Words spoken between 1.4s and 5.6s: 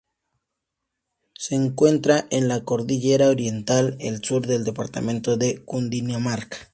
encuentra en la cordillera Oriental, al sur del Departamento